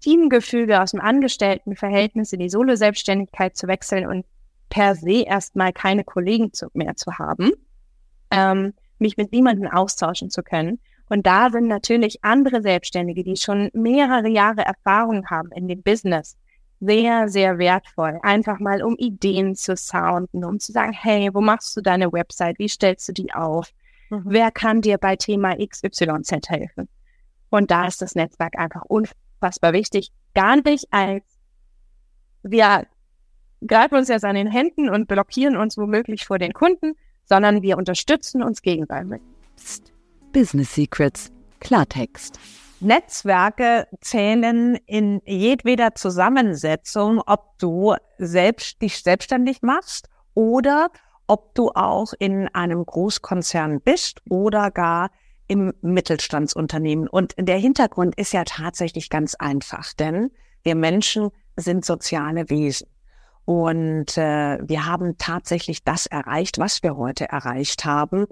Teamgefüge, 0.00 0.80
aus 0.80 0.92
dem 0.92 1.00
Angestelltenverhältnis 1.00 2.32
in 2.32 2.40
die 2.40 2.50
Solo-Selbstständigkeit 2.50 3.56
zu 3.56 3.66
wechseln 3.66 4.06
und 4.06 4.26
per 4.68 4.94
se 4.94 5.22
erstmal 5.22 5.72
keine 5.72 6.04
Kollegen 6.04 6.52
zu, 6.52 6.68
mehr 6.74 6.96
zu 6.96 7.18
haben. 7.18 7.52
Ähm, 8.30 8.74
mich 8.98 9.16
mit 9.16 9.32
niemandem 9.32 9.68
austauschen 9.68 10.30
zu 10.30 10.42
können. 10.42 10.80
Und 11.08 11.26
da 11.26 11.50
sind 11.50 11.68
natürlich 11.68 12.24
andere 12.24 12.62
Selbstständige, 12.62 13.22
die 13.22 13.36
schon 13.36 13.70
mehrere 13.72 14.28
Jahre 14.28 14.62
Erfahrung 14.62 15.26
haben 15.26 15.52
in 15.52 15.68
dem 15.68 15.82
Business, 15.82 16.36
sehr, 16.80 17.28
sehr 17.28 17.58
wertvoll. 17.58 18.18
Einfach 18.22 18.58
mal, 18.58 18.82
um 18.82 18.96
Ideen 18.96 19.54
zu 19.54 19.76
sounden, 19.76 20.44
um 20.44 20.58
zu 20.58 20.72
sagen, 20.72 20.92
hey, 20.92 21.30
wo 21.32 21.40
machst 21.40 21.76
du 21.76 21.80
deine 21.80 22.12
Website? 22.12 22.58
Wie 22.58 22.68
stellst 22.68 23.08
du 23.08 23.12
die 23.12 23.32
auf? 23.32 23.70
Mhm. 24.10 24.22
Wer 24.26 24.50
kann 24.50 24.82
dir 24.82 24.98
bei 24.98 25.16
Thema 25.16 25.56
XYZ 25.56 26.48
helfen? 26.48 26.88
Und 27.50 27.70
da 27.70 27.86
ist 27.86 28.02
das 28.02 28.14
Netzwerk 28.14 28.58
einfach 28.58 28.82
unfassbar 28.82 29.72
wichtig. 29.72 30.10
Gar 30.34 30.56
nicht 30.62 30.86
als 30.90 31.24
wir 32.42 32.86
greifen 33.66 33.96
uns 33.96 34.08
jetzt 34.08 34.24
an 34.24 34.36
den 34.36 34.50
Händen 34.50 34.88
und 34.88 35.08
blockieren 35.08 35.56
uns 35.56 35.76
womöglich 35.76 36.26
vor 36.26 36.38
den 36.38 36.52
Kunden, 36.52 36.94
sondern 37.26 37.62
wir 37.62 37.76
unterstützen 37.76 38.42
uns 38.42 38.62
gegenseitig. 38.62 39.20
Psst. 39.56 39.92
Business 40.32 40.74
Secrets. 40.74 41.30
Klartext. 41.60 42.38
Netzwerke 42.80 43.88
zählen 44.00 44.76
in 44.86 45.22
jedweder 45.24 45.94
Zusammensetzung, 45.94 47.22
ob 47.26 47.58
du 47.58 47.94
selbst 48.18 48.82
dich 48.82 49.02
selbstständig 49.02 49.62
machst 49.62 50.08
oder 50.34 50.90
ob 51.26 51.54
du 51.54 51.70
auch 51.70 52.12
in 52.18 52.48
einem 52.48 52.84
Großkonzern 52.84 53.80
bist 53.80 54.20
oder 54.28 54.70
gar 54.70 55.10
im 55.48 55.72
Mittelstandsunternehmen. 55.80 57.08
Und 57.08 57.34
der 57.38 57.58
Hintergrund 57.58 58.14
ist 58.16 58.32
ja 58.32 58.44
tatsächlich 58.44 59.10
ganz 59.10 59.34
einfach, 59.34 59.92
denn 59.94 60.30
wir 60.62 60.74
Menschen 60.74 61.30
sind 61.56 61.84
soziale 61.84 62.50
Wesen. 62.50 62.88
Und 63.46 64.18
äh, 64.18 64.58
wir 64.60 64.86
haben 64.86 65.16
tatsächlich 65.18 65.84
das 65.84 66.06
erreicht, 66.06 66.58
was 66.58 66.82
wir 66.82 66.96
heute 66.96 67.28
erreicht 67.28 67.84
haben, 67.84 68.26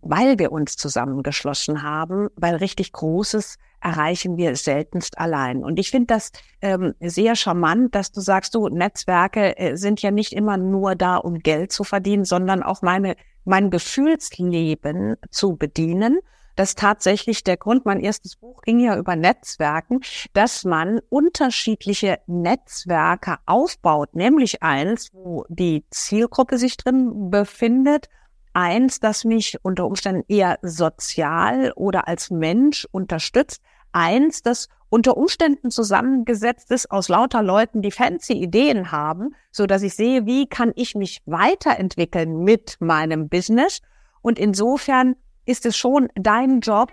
weil 0.00 0.38
wir 0.38 0.52
uns 0.52 0.76
zusammengeschlossen 0.76 1.82
haben, 1.82 2.30
weil 2.34 2.56
richtig 2.56 2.92
Großes 2.92 3.58
erreichen 3.82 4.38
wir 4.38 4.56
seltenst 4.56 5.18
allein. 5.18 5.62
Und 5.62 5.78
ich 5.78 5.90
finde 5.90 6.06
das 6.06 6.32
ähm, 6.62 6.94
sehr 7.00 7.36
charmant, 7.36 7.94
dass 7.94 8.10
du 8.10 8.22
sagst, 8.22 8.54
du, 8.54 8.68
Netzwerke 8.68 9.58
äh, 9.58 9.76
sind 9.76 10.00
ja 10.00 10.10
nicht 10.10 10.32
immer 10.32 10.56
nur 10.56 10.94
da, 10.94 11.16
um 11.16 11.40
Geld 11.40 11.70
zu 11.70 11.84
verdienen, 11.84 12.24
sondern 12.24 12.62
auch 12.62 12.80
meine, 12.80 13.16
mein 13.44 13.68
Gefühlsleben 13.68 15.16
zu 15.30 15.56
bedienen. 15.56 16.20
Das 16.56 16.70
ist 16.70 16.78
tatsächlich 16.78 17.44
der 17.44 17.56
Grund. 17.56 17.84
Mein 17.84 18.00
erstes 18.00 18.36
Buch 18.36 18.62
ging 18.62 18.78
ja 18.80 18.96
über 18.96 19.16
Netzwerken, 19.16 20.00
dass 20.32 20.64
man 20.64 21.00
unterschiedliche 21.08 22.18
Netzwerke 22.26 23.36
aufbaut, 23.46 24.14
nämlich 24.14 24.62
eins, 24.62 25.10
wo 25.12 25.44
die 25.48 25.84
Zielgruppe 25.90 26.58
sich 26.58 26.76
drin 26.76 27.30
befindet 27.30 28.08
eins, 28.54 29.00
das 29.00 29.24
mich 29.24 29.58
unter 29.62 29.84
Umständen 29.84 30.24
eher 30.28 30.58
sozial 30.62 31.72
oder 31.74 32.08
als 32.08 32.30
Mensch 32.30 32.86
unterstützt, 32.90 33.60
eins, 33.92 34.42
das 34.42 34.68
unter 34.88 35.16
Umständen 35.16 35.70
zusammengesetzt 35.70 36.70
ist 36.70 36.90
aus 36.90 37.08
lauter 37.08 37.42
Leuten, 37.42 37.82
die 37.82 37.90
fancy 37.90 38.34
Ideen 38.34 38.92
haben, 38.92 39.34
so 39.50 39.66
dass 39.66 39.82
ich 39.82 39.94
sehe, 39.94 40.24
wie 40.24 40.46
kann 40.46 40.72
ich 40.76 40.94
mich 40.94 41.20
weiterentwickeln 41.26 42.44
mit 42.44 42.76
meinem 42.78 43.28
Business. 43.28 43.80
Und 44.22 44.38
insofern 44.38 45.16
ist 45.46 45.66
es 45.66 45.76
schon 45.76 46.08
dein 46.14 46.60
Job. 46.60 46.90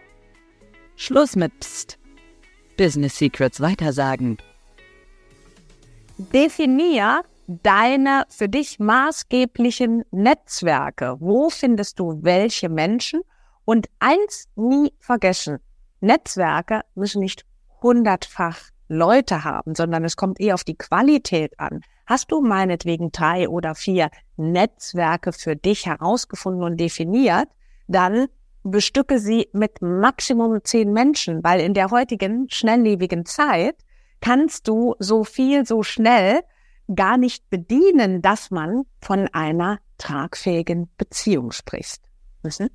Schluss 0.96 1.36
mit 1.36 1.60
Psst. 1.60 1.98
Business 2.77 3.17
Secrets 3.17 3.62
weitersagen. 3.62 4.38
Definier 6.17 7.24
deine 7.48 8.25
für 8.29 8.48
dich 8.48 8.79
maßgeblichen 8.79 10.03
Netzwerke. 10.12 11.17
Wo 11.20 11.50
findest 11.50 12.00
du 12.00 12.20
welche 12.22 12.70
Menschen? 12.70 13.22
Und 13.65 13.88
eins 14.00 14.48
nie 14.55 14.93
vergessen. 15.00 15.60
Netzwerke 16.00 16.81
müssen 16.96 17.22
nicht 17.22 17.46
hundertfach 17.81 18.58
Leute 18.88 19.43
haben, 19.43 19.75
sondern 19.75 20.03
es 20.03 20.17
kommt 20.17 20.39
eher 20.39 20.55
auf 20.55 20.63
die 20.63 20.77
Qualität 20.77 21.60
an. 21.60 21.81
Hast 22.05 22.31
du 22.31 22.41
meinetwegen 22.41 23.12
drei 23.12 23.48
oder 23.48 23.75
vier 23.75 24.10
Netzwerke 24.36 25.31
für 25.31 25.55
dich 25.55 25.86
herausgefunden 25.86 26.63
und 26.63 26.77
definiert, 26.77 27.48
dann 27.88 28.27
bestücke 28.63 29.20
sie 29.20 29.50
mit 29.53 29.82
Maximum 29.82 30.63
zehn 30.63 30.94
Menschen, 30.94 31.44
weil 31.44 31.62
in 31.62 31.74
der 31.74 31.91
heutigen 31.91 32.50
schnelllebigen 32.50 33.25
Zeit 33.25 33.75
kannst 34.20 34.68
du 34.68 34.96
so 35.00 35.24
viel, 35.24 35.65
so 35.65 35.84
schnell 35.84 36.41
gar 36.94 37.18
nicht 37.18 37.50
bedienen, 37.50 38.22
dass 38.22 38.51
man 38.51 38.84
von 39.01 39.27
einer 39.34 39.80
tragfähigen 39.98 40.89
Beziehung 40.98 41.51
spricht. 41.51 42.01
Müssen? 42.44 42.70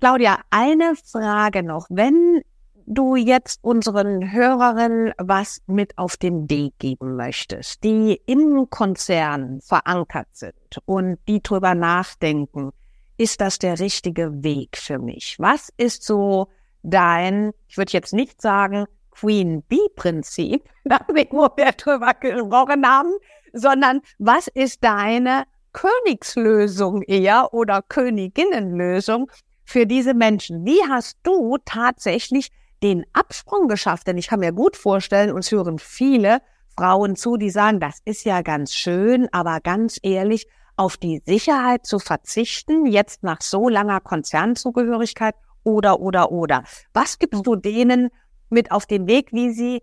Claudia, 0.00 0.40
eine 0.50 0.94
Frage 0.96 1.62
noch. 1.62 1.86
Wenn 1.90 2.42
du 2.86 3.16
jetzt 3.16 3.62
unseren 3.62 4.32
Hörerinnen 4.32 5.12
was 5.18 5.60
mit 5.66 5.98
auf 5.98 6.16
den 6.16 6.48
Weg 6.48 6.78
geben 6.78 7.16
möchtest, 7.16 7.84
die 7.84 8.20
im 8.26 8.70
Konzern 8.70 9.60
verankert 9.60 10.28
sind 10.32 10.54
und 10.86 11.18
die 11.28 11.42
drüber 11.42 11.74
nachdenken, 11.74 12.72
ist 13.18 13.40
das 13.40 13.58
der 13.58 13.78
richtige 13.78 14.42
Weg 14.42 14.76
für 14.76 14.98
mich? 14.98 15.36
Was 15.38 15.70
ist 15.76 16.04
so 16.04 16.48
dein, 16.82 17.52
ich 17.68 17.76
würde 17.76 17.92
jetzt 17.92 18.14
nicht 18.14 18.40
sagen, 18.40 18.86
Queen 19.10 19.62
Bee 19.62 19.88
Prinzip, 19.96 20.64
damit 20.84 21.32
wir 21.32 21.72
drüber 21.72 22.14
gesprochen 22.14 22.86
haben, 22.86 23.12
sondern 23.52 24.00
was 24.18 24.46
ist 24.48 24.82
deine 24.84 25.44
Königslösung 25.72 27.02
eher 27.02 27.52
oder 27.52 27.82
Königinnenlösung 27.82 29.30
für 29.64 29.86
diese 29.86 30.14
Menschen? 30.14 30.64
Wie 30.64 30.80
hast 30.88 31.18
du 31.24 31.58
tatsächlich 31.64 32.50
den 32.82 33.04
Absprung 33.12 33.68
geschafft? 33.68 34.06
Denn 34.06 34.18
ich 34.18 34.28
kann 34.28 34.40
mir 34.40 34.52
gut 34.52 34.76
vorstellen, 34.76 35.32
uns 35.32 35.50
hören 35.50 35.78
viele 35.78 36.40
Frauen 36.76 37.16
zu, 37.16 37.36
die 37.36 37.50
sagen, 37.50 37.80
das 37.80 37.98
ist 38.04 38.24
ja 38.24 38.42
ganz 38.42 38.72
schön, 38.72 39.28
aber 39.32 39.58
ganz 39.60 39.98
ehrlich, 40.02 40.46
auf 40.78 40.96
die 40.96 41.22
Sicherheit 41.26 41.86
zu 41.86 41.98
verzichten, 41.98 42.86
jetzt 42.86 43.22
nach 43.22 43.42
so 43.42 43.68
langer 43.68 44.00
Konzernzugehörigkeit 44.00 45.34
oder, 45.64 46.00
oder, 46.00 46.30
oder. 46.30 46.64
Was 46.92 47.18
gibst 47.18 47.46
du 47.46 47.56
denen 47.56 48.10
mit 48.48 48.70
auf 48.70 48.86
den 48.86 49.06
Weg, 49.06 49.32
wie 49.32 49.50
sie, 49.50 49.82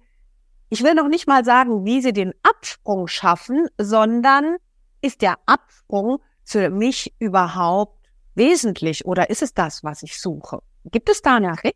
ich 0.69 0.84
will 0.84 0.93
noch 0.93 1.10
nicht 1.10 1.27
mal 1.27 1.43
sagen, 1.43 1.86
wie 1.86 2.01
sie 2.01 2.13
den 2.13 2.34
Absprung 2.43 3.08
schaffen, 3.08 3.67
sondern 3.77 4.55
ist 5.01 5.21
der 5.21 5.38
Absprung 5.45 6.19
für 6.43 6.69
mich 6.69 7.13
überhaupt 7.19 8.10
wesentlich 8.34 9.05
oder 9.05 9.29
ist 9.29 9.41
es 9.41 9.53
das, 9.53 9.84
was 9.84 10.01
ich 10.01 10.19
suche? 10.19 10.60
Gibt 10.86 11.10
es 11.10 11.21
da 11.21 11.36
einen 11.36 11.55
Trick? 11.55 11.75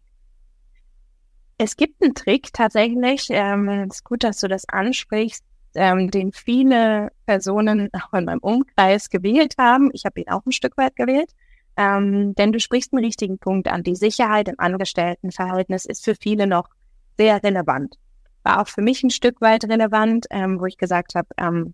Es 1.58 1.76
gibt 1.76 2.02
einen 2.02 2.14
Trick 2.14 2.54
tatsächlich. 2.54 3.28
Ähm, 3.30 3.68
es 3.68 3.98
ist 3.98 4.04
gut, 4.06 4.24
dass 4.24 4.40
du 4.40 4.48
das 4.48 4.68
ansprichst, 4.70 5.44
ähm, 5.80 6.12
den 6.12 6.34
viele 6.34 7.10
Personen 7.26 7.90
auch 7.94 8.14
in 8.14 8.26
meinem 8.26 8.40
Umkreis 8.40 9.10
gewählt 9.10 9.56
haben. 9.58 9.90
Ich 9.94 10.06
habe 10.06 10.20
ihn 10.20 10.28
auch 10.28 10.46
ein 10.46 10.52
Stück 10.52 10.76
weit 10.78 10.96
gewählt. 10.98 11.32
Ähm, 11.78 12.36
denn 12.36 12.52
du 12.52 12.60
sprichst 12.60 12.94
einen 12.94 13.06
richtigen 13.06 13.40
Punkt 13.40 13.70
an. 13.70 13.84
Die 13.84 13.96
Sicherheit 13.96 14.50
im 14.50 14.56
Angestelltenverhältnis 14.58 15.86
ist 15.86 16.04
für 16.04 16.16
viele 16.16 16.48
noch 16.48 16.68
sehr 17.18 17.42
relevant. 17.42 17.96
War 18.44 18.62
auch 18.62 18.68
für 18.68 18.82
mich 18.82 19.02
ein 19.04 19.10
Stück 19.10 19.40
weit 19.40 19.64
relevant, 19.64 20.26
ähm, 20.32 20.60
wo 20.60 20.66
ich 20.66 20.78
gesagt 20.78 21.16
habe, 21.16 21.30
ähm, 21.38 21.74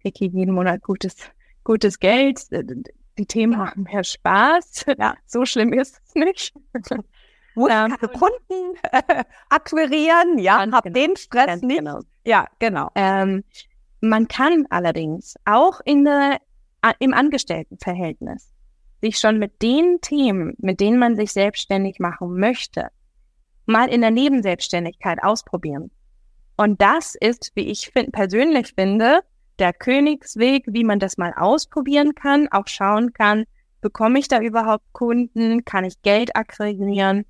kriege 0.00 0.34
jeden 0.34 0.54
Monat 0.54 0.80
gutes, 0.82 1.16
gutes 1.62 1.98
Geld. 1.98 2.40
Die 3.18 3.26
Themen 3.26 3.58
machen 3.58 3.82
mehr 3.82 4.04
Spaß. 4.04 4.86
Ja, 4.98 5.14
so 5.26 5.44
schlimm 5.44 5.74
ist 5.74 6.00
es 6.06 6.14
nicht. 6.14 6.54
Muss 7.54 7.70
ähm, 7.70 7.94
Kunden 7.98 8.76
äh, 8.90 9.24
akquirieren, 9.50 10.38
ja, 10.38 10.60
hab 10.72 10.84
genau, 10.84 11.06
den 11.06 11.16
Stress 11.16 11.60
nicht. 11.60 11.80
Genau. 11.80 12.00
Ja, 12.24 12.46
genau. 12.58 12.90
Ähm, 12.94 13.44
man 14.00 14.28
kann 14.28 14.66
allerdings 14.70 15.34
auch 15.44 15.80
in 15.84 16.04
der, 16.04 16.38
im 16.98 17.14
Angestelltenverhältnis 17.14 18.52
sich 19.00 19.18
schon 19.18 19.38
mit 19.38 19.62
den 19.62 20.00
Themen, 20.00 20.54
mit 20.58 20.80
denen 20.80 20.98
man 20.98 21.16
sich 21.16 21.32
selbstständig 21.32 21.98
machen 21.98 22.38
möchte, 22.38 22.88
mal 23.66 23.88
in 23.88 24.00
der 24.00 24.10
Nebenselbstständigkeit 24.10 25.22
ausprobieren. 25.22 25.90
Und 26.56 26.80
das 26.80 27.16
ist, 27.16 27.52
wie 27.54 27.70
ich 27.70 27.90
find, 27.90 28.12
persönlich 28.12 28.74
finde, 28.74 29.20
der 29.58 29.72
Königsweg, 29.72 30.64
wie 30.66 30.84
man 30.84 30.98
das 30.98 31.18
mal 31.18 31.32
ausprobieren 31.36 32.14
kann, 32.14 32.48
auch 32.50 32.68
schauen 32.68 33.12
kann, 33.12 33.44
bekomme 33.80 34.18
ich 34.18 34.28
da 34.28 34.40
überhaupt 34.40 34.84
Kunden, 34.92 35.64
kann 35.64 35.84
ich 35.84 36.00
Geld 36.02 36.36
akquirieren, 36.36 37.24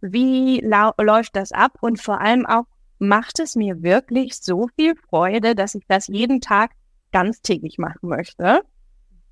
wie 0.00 0.60
läuft 0.60 1.36
das 1.36 1.52
ab 1.52 1.78
und 1.80 2.00
vor 2.00 2.20
allem 2.20 2.46
auch, 2.46 2.64
macht 2.98 3.38
es 3.38 3.56
mir 3.56 3.82
wirklich 3.82 4.34
so 4.36 4.68
viel 4.76 4.94
Freude, 4.96 5.54
dass 5.54 5.74
ich 5.74 5.84
das 5.88 6.08
jeden 6.08 6.40
Tag 6.40 6.72
ganztägig 7.12 7.78
machen 7.78 8.08
möchte. 8.08 8.62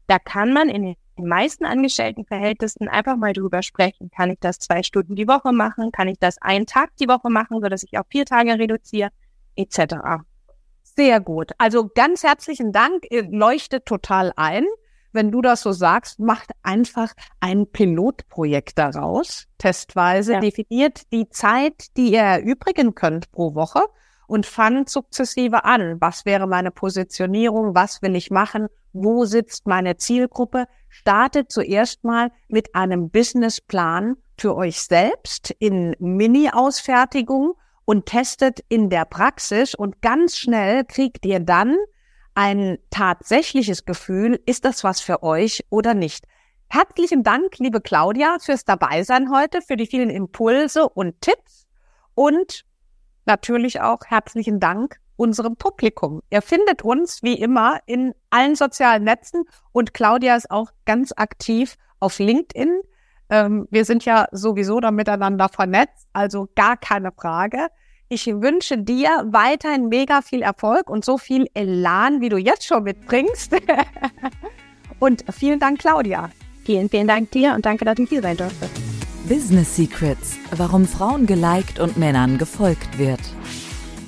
Da 0.06 0.18
kann 0.18 0.52
man 0.52 0.68
in 0.68 0.82
den 1.18 1.26
meisten 1.26 1.64
Angestelltenverhältnissen 1.64 2.88
einfach 2.88 3.16
mal 3.16 3.32
drüber 3.32 3.62
sprechen. 3.62 4.10
Kann 4.10 4.30
ich 4.30 4.38
das 4.40 4.58
zwei 4.58 4.82
Stunden 4.82 5.16
die 5.16 5.26
Woche 5.26 5.52
machen? 5.52 5.90
Kann 5.90 6.08
ich 6.08 6.18
das 6.18 6.40
einen 6.40 6.66
Tag 6.66 6.90
die 7.00 7.08
Woche 7.08 7.28
machen, 7.28 7.60
so 7.60 7.68
dass 7.68 7.82
ich 7.82 7.98
auf 7.98 8.06
vier 8.08 8.24
Tage 8.24 8.58
reduziere, 8.58 9.10
etc. 9.56 9.96
Sehr 10.82 11.20
gut. 11.20 11.52
Also 11.58 11.88
ganz 11.94 12.22
herzlichen 12.22 12.72
Dank. 12.72 13.04
Leuchtet 13.10 13.84
total 13.86 14.32
ein. 14.36 14.64
Wenn 15.16 15.30
du 15.30 15.40
das 15.40 15.62
so 15.62 15.72
sagst, 15.72 16.20
macht 16.20 16.50
einfach 16.62 17.14
ein 17.40 17.66
Pilotprojekt 17.66 18.76
daraus, 18.76 19.46
testweise, 19.56 20.34
ja. 20.34 20.40
definiert 20.40 21.10
die 21.10 21.30
Zeit, 21.30 21.96
die 21.96 22.12
ihr 22.12 22.20
erübrigen 22.20 22.94
könnt 22.94 23.32
pro 23.32 23.54
Woche 23.54 23.80
und 24.26 24.44
fangt 24.44 24.90
sukzessive 24.90 25.64
an. 25.64 25.96
Was 26.00 26.26
wäre 26.26 26.46
meine 26.46 26.70
Positionierung? 26.70 27.74
Was 27.74 28.02
will 28.02 28.14
ich 28.14 28.30
machen? 28.30 28.66
Wo 28.92 29.24
sitzt 29.24 29.66
meine 29.66 29.96
Zielgruppe? 29.96 30.66
startet 30.88 31.50
zuerst 31.50 32.04
mal 32.04 32.30
mit 32.48 32.74
einem 32.74 33.08
Businessplan 33.08 34.16
für 34.38 34.54
euch 34.54 34.80
selbst 34.82 35.50
in 35.58 35.96
Mini-Ausfertigung 35.98 37.54
und 37.86 38.04
testet 38.04 38.60
in 38.68 38.90
der 38.90 39.06
Praxis 39.06 39.74
und 39.74 40.02
ganz 40.02 40.36
schnell 40.36 40.84
kriegt 40.84 41.24
ihr 41.24 41.40
dann 41.40 41.76
ein 42.36 42.78
tatsächliches 42.90 43.86
Gefühl, 43.86 44.40
ist 44.44 44.66
das 44.66 44.84
was 44.84 45.00
für 45.00 45.22
euch 45.22 45.64
oder 45.70 45.94
nicht. 45.94 46.26
Herzlichen 46.68 47.22
Dank, 47.22 47.58
liebe 47.58 47.80
Claudia, 47.80 48.36
fürs 48.40 48.64
Dabeisein 48.64 49.32
heute, 49.32 49.62
für 49.62 49.76
die 49.76 49.86
vielen 49.86 50.10
Impulse 50.10 50.86
und 50.86 51.20
Tipps 51.22 51.66
und 52.14 52.64
natürlich 53.24 53.80
auch 53.80 54.00
herzlichen 54.06 54.60
Dank 54.60 55.00
unserem 55.16 55.56
Publikum. 55.56 56.20
Ihr 56.28 56.42
findet 56.42 56.82
uns 56.82 57.22
wie 57.22 57.40
immer 57.40 57.80
in 57.86 58.14
allen 58.28 58.54
sozialen 58.54 59.04
Netzen 59.04 59.44
und 59.72 59.94
Claudia 59.94 60.36
ist 60.36 60.50
auch 60.50 60.70
ganz 60.84 61.12
aktiv 61.16 61.76
auf 62.00 62.18
LinkedIn. 62.18 62.82
Ähm, 63.30 63.66
wir 63.70 63.86
sind 63.86 64.04
ja 64.04 64.26
sowieso 64.30 64.78
da 64.80 64.90
miteinander 64.90 65.48
vernetzt, 65.48 66.06
also 66.12 66.48
gar 66.54 66.76
keine 66.76 67.12
Frage. 67.12 67.68
Ich 68.08 68.26
wünsche 68.26 68.78
dir 68.78 69.24
weiterhin 69.26 69.88
mega 69.88 70.22
viel 70.22 70.42
Erfolg 70.42 70.88
und 70.88 71.04
so 71.04 71.18
viel 71.18 71.48
Elan, 71.54 72.20
wie 72.20 72.28
du 72.28 72.36
jetzt 72.36 72.64
schon 72.64 72.84
mitbringst. 72.84 73.56
und 75.00 75.24
vielen 75.32 75.58
Dank, 75.58 75.80
Claudia. 75.80 76.30
Vielen, 76.64 76.88
vielen 76.88 77.08
Dank 77.08 77.32
dir 77.32 77.54
und 77.54 77.66
danke, 77.66 77.84
dass 77.84 77.98
ich 77.98 78.08
hier 78.08 78.22
sein 78.22 78.36
durfte. 78.36 78.70
Business 79.28 79.74
Secrets, 79.74 80.36
warum 80.52 80.86
Frauen 80.86 81.26
geliked 81.26 81.80
und 81.80 81.96
Männern 81.96 82.38
gefolgt 82.38 82.96
wird. 82.96 83.18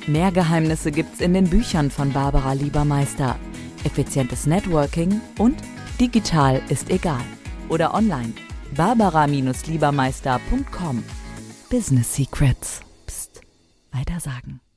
Mehr 0.06 0.30
Geheimnisse 0.30 0.92
gibt's 0.92 1.20
in 1.20 1.34
den 1.34 1.50
Büchern 1.50 1.90
von 1.90 2.12
Barbara 2.12 2.52
Liebermeister. 2.52 3.34
Effizientes 3.82 4.46
Networking 4.46 5.20
und 5.38 5.56
digital 6.00 6.62
ist 6.68 6.88
egal. 6.90 7.24
Oder 7.68 7.94
online. 7.94 8.32
Barbara-Liebermeister.com. 8.76 11.02
Business 11.68 12.14
Secrets. 12.14 12.87
Psst. 13.98 14.08
Weitersagen. 14.08 14.67